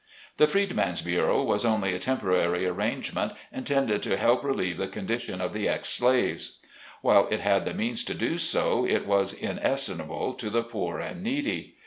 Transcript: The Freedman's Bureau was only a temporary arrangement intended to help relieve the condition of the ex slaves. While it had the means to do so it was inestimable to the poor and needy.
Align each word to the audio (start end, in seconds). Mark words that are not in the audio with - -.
The 0.37 0.47
Freedman's 0.47 1.03
Bureau 1.03 1.43
was 1.43 1.63
only 1.63 1.93
a 1.93 1.99
temporary 1.99 2.65
arrangement 2.65 3.33
intended 3.51 4.01
to 4.01 4.17
help 4.17 4.43
relieve 4.43 4.77
the 4.79 4.87
condition 4.87 5.39
of 5.39 5.53
the 5.53 5.69
ex 5.69 5.89
slaves. 5.89 6.57
While 7.03 7.27
it 7.27 7.41
had 7.41 7.65
the 7.65 7.75
means 7.75 8.03
to 8.05 8.15
do 8.15 8.39
so 8.39 8.83
it 8.83 9.05
was 9.05 9.31
inestimable 9.31 10.33
to 10.33 10.49
the 10.49 10.63
poor 10.63 10.97
and 10.97 11.21
needy. 11.21 11.75